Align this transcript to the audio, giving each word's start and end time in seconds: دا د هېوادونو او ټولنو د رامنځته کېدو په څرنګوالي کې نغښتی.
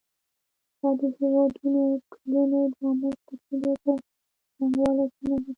دا 0.79 0.89
د 0.99 1.01
هېوادونو 1.17 1.79
او 1.89 1.97
ټولنو 2.11 2.59
د 2.71 2.75
رامنځته 2.83 3.33
کېدو 3.45 3.71
په 3.83 3.91
څرنګوالي 4.55 5.05
کې 5.13 5.23
نغښتی. 5.29 5.49